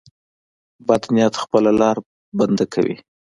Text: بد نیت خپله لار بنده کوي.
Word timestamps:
بد 0.87 1.03
نیت 1.15 1.35
خپله 1.43 1.71
لار 1.79 1.97
بنده 2.37 2.65
کوي. 2.73 2.95